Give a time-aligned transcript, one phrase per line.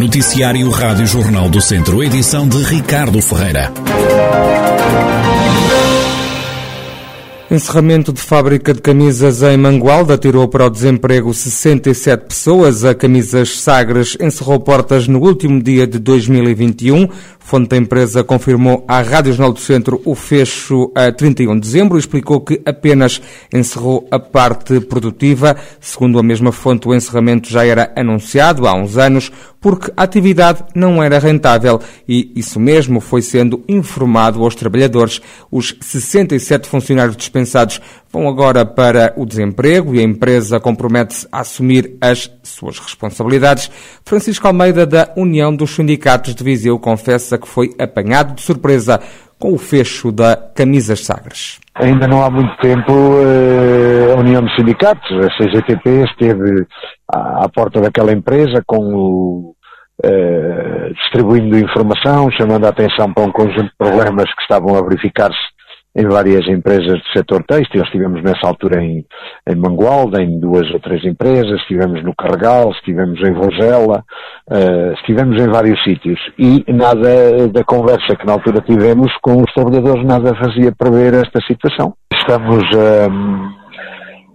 [0.00, 3.70] Noticiário Rádio Jornal do Centro, edição de Ricardo Ferreira.
[7.50, 12.84] Encerramento de fábrica de camisas em Mangualda tirou para o desemprego 67 pessoas.
[12.84, 17.08] A Camisas Sagres encerrou portas no último dia de 2021.
[17.40, 21.98] Fonte da empresa confirmou à Rádio Jornal do Centro o fecho a 31 de dezembro
[21.98, 23.20] e explicou que apenas
[23.52, 25.56] encerrou a parte produtiva.
[25.80, 30.64] Segundo a mesma fonte, o encerramento já era anunciado há uns anos porque a atividade
[30.74, 35.20] não era rentável e isso mesmo foi sendo informado aos trabalhadores.
[35.50, 41.96] Os 67 funcionários dispensados vão agora para o desemprego e a empresa compromete-se a assumir
[42.00, 43.70] as suas responsabilidades.
[44.04, 49.00] Francisco Almeida, da União dos Sindicatos de Viseu, confessa que foi apanhado de surpresa
[49.38, 51.58] com o fecho da Camisas Sagres.
[51.74, 54.14] Ainda não há muito tempo eh,
[54.56, 56.66] Sindicatos, a CGTP, esteve
[57.12, 59.54] à, porta daquela empresa com o,
[60.02, 65.38] eh, distribuindo informação, chamando a atenção para um conjunto de problemas que estavam a verificar-se
[65.94, 67.82] em várias empresas do setor têxtil.
[67.82, 69.04] Estivemos nessa altura em,
[69.48, 74.04] em Mangualda, em duas ou três empresas, estivemos no Carregal, estivemos em Vogela,
[74.50, 76.20] uh, estivemos em vários sítios.
[76.38, 81.40] E nada da conversa que na altura tivemos com os trabalhadores, nada fazia prever esta
[81.42, 81.94] situação.
[82.12, 83.59] Estamos uh,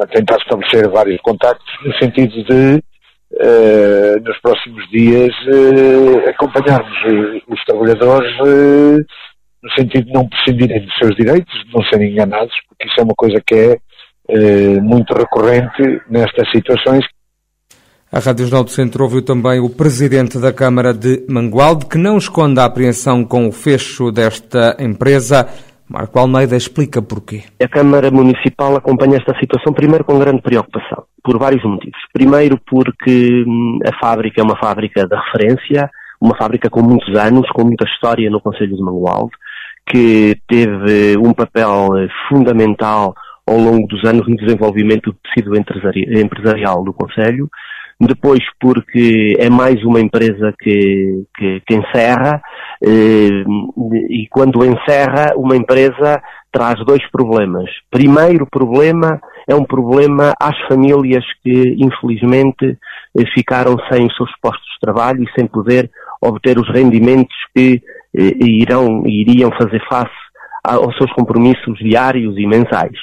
[0.00, 2.82] a tentar estabelecer vários contactos no sentido de
[3.32, 6.96] Uh, nos próximos dias uh, acompanharmos
[7.48, 9.04] os trabalhadores uh,
[9.62, 13.02] no sentido de não prescindirem dos seus direitos, de não serem enganados, porque isso é
[13.02, 17.04] uma coisa que é muito recorrente nestas situações.
[18.12, 22.16] A Rádio Jornal do Centro ouviu também o presidente da Câmara de Mangualde, que não
[22.16, 25.48] esconde a apreensão com o fecho desta empresa.
[25.88, 27.44] Marco Almeida explica porquê.
[27.62, 31.98] A Câmara Municipal acompanha esta situação primeiro com grande preocupação, por vários motivos.
[32.12, 35.88] Primeiro porque hum, a fábrica é uma fábrica de referência,
[36.20, 39.32] uma fábrica com muitos anos, com muita história no Conselho de Mangualde,
[39.88, 41.88] que teve um papel
[42.28, 43.14] fundamental
[43.46, 47.48] ao longo dos anos no desenvolvimento do tecido empresarial do Conselho.
[47.98, 52.42] Depois, porque é mais uma empresa que, que, que encerra,
[52.84, 53.42] eh,
[54.10, 56.20] e quando encerra, uma empresa
[56.52, 57.70] traz dois problemas.
[57.90, 59.18] Primeiro problema
[59.48, 62.78] é um problema às famílias que, infelizmente,
[63.18, 65.90] eh, ficaram sem os seus postos de trabalho e sem poder
[66.20, 67.82] obter os rendimentos que
[68.14, 70.26] eh, irão, iriam fazer face
[70.64, 72.98] aos seus compromissos diários e mensais.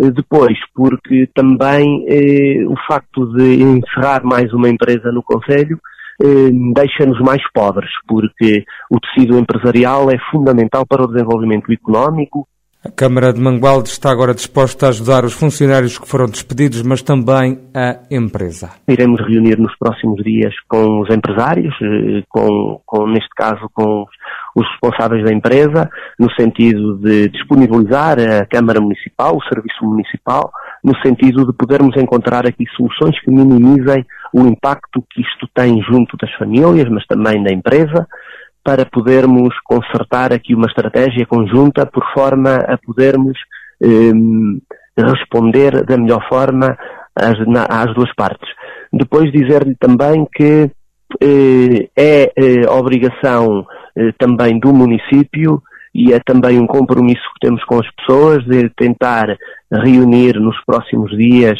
[0.00, 5.78] Eh, depois, porque também eh, o facto de encerrar mais uma empresa no Conselho
[6.22, 12.46] eh, deixa-nos mais pobres, porque o tecido empresarial é fundamental para o desenvolvimento económico
[12.86, 17.00] a Câmara de Mangualde está agora disposta a ajudar os funcionários que foram despedidos, mas
[17.00, 18.72] também a empresa.
[18.86, 24.04] Iremos reunir nos próximos dias com os empresários, eh, com, com neste caso com
[24.54, 30.50] os responsáveis da empresa, no sentido de disponibilizar a Câmara Municipal, o Serviço Municipal,
[30.82, 36.16] no sentido de podermos encontrar aqui soluções que minimizem o impacto que isto tem junto
[36.16, 38.06] das famílias, mas também da empresa,
[38.62, 43.36] para podermos consertar aqui uma estratégia conjunta por forma a podermos
[43.82, 44.12] eh,
[44.96, 46.76] responder da melhor forma
[47.14, 48.48] às, na, às duas partes.
[48.92, 50.70] Depois dizer-lhe também que
[51.20, 53.66] eh, é eh, obrigação
[54.18, 55.62] também do município
[55.94, 59.36] e é também um compromisso que temos com as pessoas de tentar
[59.70, 61.58] reunir nos próximos dias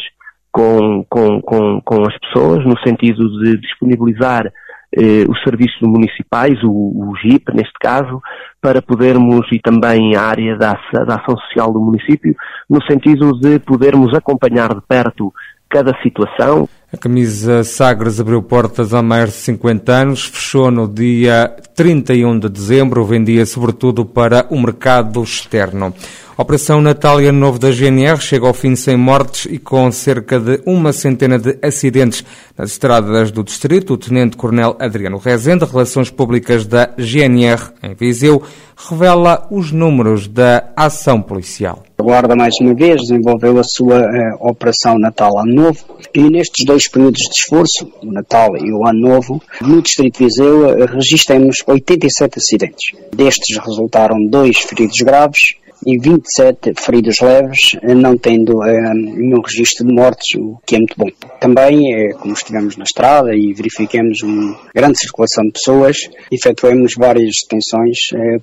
[0.51, 4.51] com, com, com, com as pessoas, no sentido de disponibilizar
[4.97, 8.21] eh, os serviços municipais, o, o GIP neste caso,
[8.61, 12.33] para podermos, e também a área da, da ação social do município,
[12.69, 15.33] no sentido de podermos acompanhar de perto
[15.69, 16.69] cada situação.
[16.95, 22.47] A camisa Sagres abriu portas há mais de 50 anos, fechou no dia 31 de
[22.47, 25.93] dezembro, vendia sobretudo para o mercado externo.
[26.37, 30.37] A Operação Natal Ano Novo da GNR chega ao fim sem mortes e com cerca
[30.37, 32.25] de uma centena de acidentes
[32.57, 33.93] nas estradas do distrito.
[33.93, 38.43] O Tenente-Coronel Adriano Rezende, Relações Públicas da GNR em Viseu,
[38.75, 41.83] revela os números da ação policial.
[41.97, 46.65] A Guarda, mais uma vez, desenvolveu a sua uh, Operação Natal Ano Novo e nestes
[46.65, 50.85] dois períodos de esforço, o Natal e o Ano Novo, no Distrito de Viseu uh,
[50.85, 52.91] registramos 87 acidentes.
[53.15, 55.55] Destes resultaram dois feridos graves
[55.85, 58.59] e 27 feridos leves, não tendo
[58.93, 61.09] nenhum registro de mortes, o que é muito bom.
[61.39, 65.97] Também, como estivemos na estrada e verificamos uma grande circulação de pessoas,
[66.31, 67.97] efetuamos várias detenções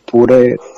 [0.07, 0.29] por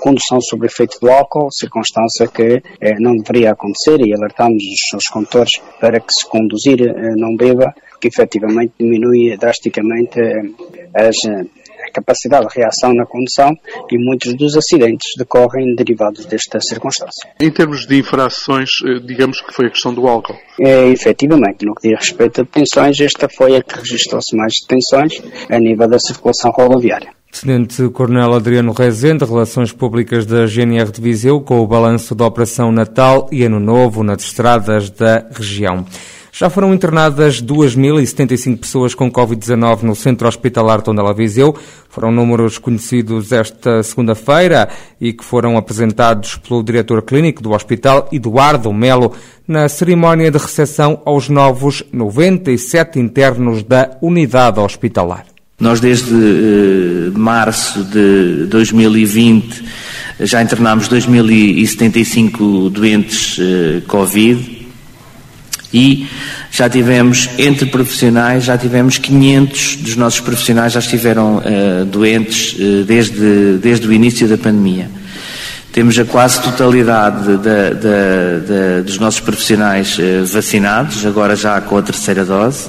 [0.01, 2.63] condução sob efeito do álcool, circunstância que
[2.99, 6.79] não deveria acontecer e alertamos os seus condutores para que se conduzir
[7.17, 10.21] não beba, que efetivamente diminui drasticamente
[10.95, 11.17] as
[11.95, 13.57] capacidade de reação na condução
[13.91, 17.29] e muitos dos acidentes decorrem derivados desta circunstância.
[17.41, 20.37] Em termos de infrações, eh, digamos que foi a questão do álcool?
[20.61, 25.23] É, efetivamente, no que diz respeito a detenções, esta foi a que registrou-se mais detenções
[25.49, 27.11] a nível da circulação rodoviária.
[27.41, 32.71] Tenente Coronel Adriano Rezende, Relações Públicas da GNR de Viseu, com o balanço da Operação
[32.71, 35.85] Natal e Ano Novo nas estradas da região.
[36.37, 41.57] Já foram internadas 2.075 pessoas com Covid-19 no Centro Hospitalar Tondela Viseu.
[41.89, 44.69] Foram números conhecidos esta segunda-feira
[45.01, 49.13] e que foram apresentados pelo diretor clínico do hospital, Eduardo Melo,
[49.47, 55.27] na cerimónia de recepção aos novos 97 internos da unidade hospitalar.
[55.61, 59.65] Nós, desde eh, março de 2020,
[60.19, 64.64] já internámos 2.075 doentes eh, Covid
[65.75, 66.07] e
[66.53, 72.85] já tivemos, entre profissionais, já tivemos 500 dos nossos profissionais já estiveram uh, doentes uh,
[72.85, 74.89] desde, desde o início da pandemia.
[75.73, 77.27] Temos a quase totalidade
[78.87, 82.69] dos nossos profissionais uh, vacinados, agora já com a terceira dose.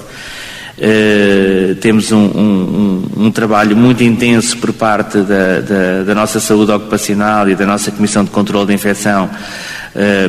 [1.80, 7.48] temos um, um, um, trabalho muito intenso por parte da, da, da nossa saúde ocupacional
[7.48, 9.30] e da nossa Comissão de Controlo da Infecção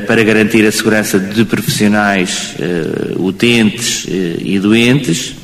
[0.06, 4.08] para garantir a segurança de profissionais uh, utentes uh,
[4.40, 5.34] e doentes.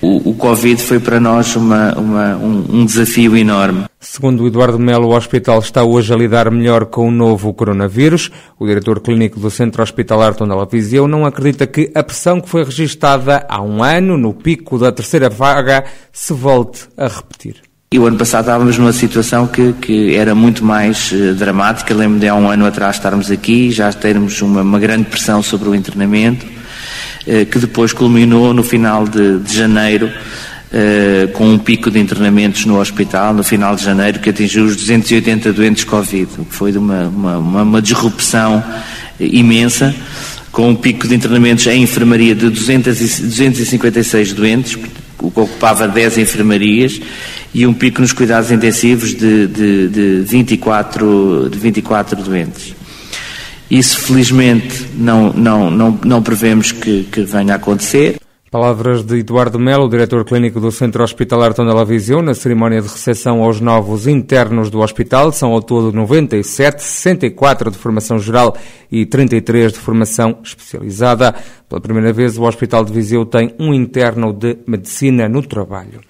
[0.00, 3.84] O, o, Covid foi para nós uma, uma, um, um, desafio enorme.
[3.98, 8.30] Segundo Eduardo Melo, o hospital está hoje a lidar melhor com o novo coronavírus.
[8.58, 12.64] O diretor clínico do Centro Hospitalar Tondela Viseu não acredita que a pressão que foi
[12.64, 17.73] registada há um ano, no pico da terceira vaga, se volte a repetir.
[17.94, 21.94] E o ano passado estávamos numa situação que, que era muito mais uh, dramática.
[21.94, 25.68] Lembro de há um ano atrás estarmos aqui, já termos uma, uma grande pressão sobre
[25.68, 31.88] o internamento, uh, que depois culminou no final de, de janeiro, uh, com um pico
[31.88, 36.44] de internamentos no hospital, no final de janeiro, que atingiu os 280 doentes Covid, o
[36.46, 38.60] que foi de uma, uma, uma disrupção
[39.20, 39.94] imensa,
[40.50, 45.86] com um pico de internamentos em enfermaria de 200 e, 256 doentes, o que ocupava
[45.86, 47.00] 10 enfermarias,
[47.54, 52.74] e um pico nos cuidados intensivos de, de, de, 24, de 24 doentes.
[53.70, 58.16] Isso, felizmente, não, não, não, não prevemos que, que venha a acontecer.
[58.54, 63.42] Palavras de Eduardo Melo, diretor clínico do Centro Hospitalar Tondela Viseu, na cerimónia de recepção
[63.42, 65.32] aos novos internos do hospital.
[65.32, 68.56] São ao todo 97, 64 de formação geral
[68.92, 71.34] e 33 de formação especializada.
[71.68, 76.00] Pela primeira vez, o Hospital de Viseu tem um interno de medicina no trabalho.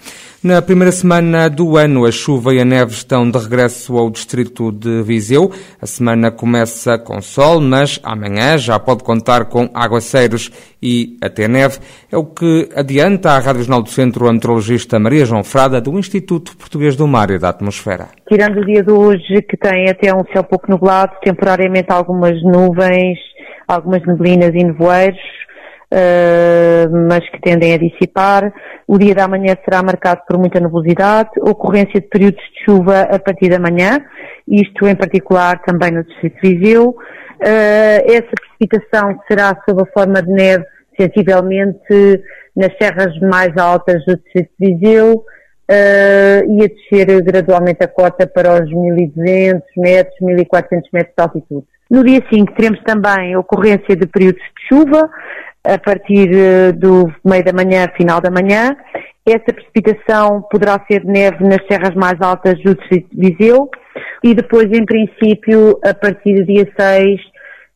[0.44, 4.70] Na primeira semana do ano, a chuva e a neve estão de regresso ao distrito
[4.70, 5.50] de Viseu.
[5.80, 10.50] A semana começa com sol, mas amanhã já pode contar com aguaceiros
[10.82, 11.78] e até neve.
[12.12, 15.98] É o que adianta a Rádio Jornal do Centro a meteorologista Maria João Frada, do
[15.98, 18.08] Instituto Português do Mar e da Atmosfera.
[18.28, 23.18] Tirando o dia de hoje, que tem até um céu pouco nublado, temporariamente algumas nuvens,
[23.68, 25.18] algumas neblinas e nevoeiros,
[25.92, 28.52] uh, mas que tendem a dissipar.
[28.86, 33.18] O dia da manhã será marcado por muita nebulosidade, ocorrência de períodos de chuva a
[33.18, 34.00] partir da manhã,
[34.48, 36.88] isto em particular também no Distrito de Viseu.
[36.88, 40.64] Uh, essa precipitação será sob a forma de neve,
[40.98, 42.22] sensivelmente
[42.56, 45.24] nas serras mais altas do Distrito de Viseu,
[45.70, 51.66] uh, e a descer gradualmente a cota para os 1200 metros, 1400 metros de altitude.
[51.90, 55.10] No dia 5 teremos também ocorrência de períodos de chuva,
[55.62, 58.76] a partir eh, do meio da manhã, final da manhã.
[59.26, 63.70] Essa precipitação poderá ser de neve nas serras mais altas do distrito de Viseu
[64.22, 67.20] e depois, em princípio, a partir do dia 6,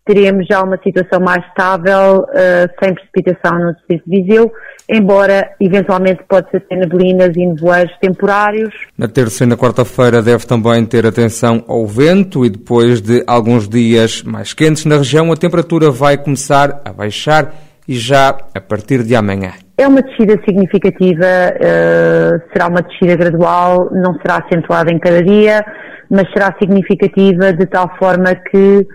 [0.09, 4.51] teremos já uma situação mais estável, uh, sem precipitação no distrito de Viseu,
[4.89, 8.75] embora eventualmente possa ter neblinas e nevoeiros temporários.
[8.97, 13.69] Na terça e na quarta-feira deve também ter atenção ao vento e depois de alguns
[13.69, 17.53] dias mais quentes na região, a temperatura vai começar a baixar
[17.87, 19.53] e já a partir de amanhã?
[19.77, 25.63] É uma descida significativa, uh, será uma descida gradual, não será acentuada em cada dia,
[26.11, 28.87] mas será significativa de tal forma que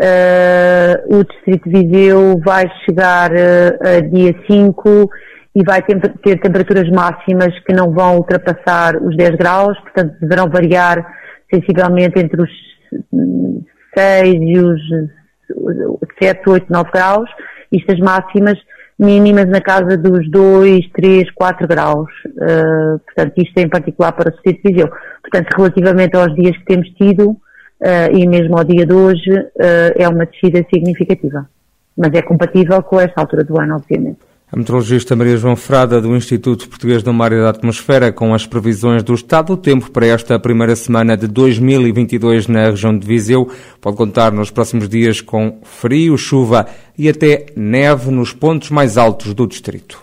[0.00, 5.10] uh, o Distrito de Viseu vai chegar uh, a dia 5
[5.54, 10.48] e vai ter, ter temperaturas máximas que não vão ultrapassar os 10 graus, portanto deverão
[10.48, 11.04] variar
[11.52, 12.50] sensivelmente entre os
[13.96, 14.80] 6 e os
[16.20, 17.30] 7, 8, 9 graus,
[17.70, 18.58] isto as máximas
[18.98, 22.10] mínimas na casa dos 2, 3, 4 graus.
[22.26, 24.88] Uh, portanto, isto em particular para o Distrito de Viseu.
[25.20, 27.36] Portanto, relativamente aos dias que temos tido,
[27.82, 31.48] uh, e mesmo ao dia de hoje, uh, é uma descida significativa.
[31.98, 34.18] Mas é compatível com esta altura do ano, obviamente.
[34.50, 38.46] A meteorologista Maria João Frada, do Instituto Português do Mar e da Atmosfera, com as
[38.46, 43.48] previsões do estado do tempo para esta primeira semana de 2022 na região de Viseu,
[43.80, 46.66] pode contar nos próximos dias com frio, chuva
[46.98, 50.02] e até neve nos pontos mais altos do distrito.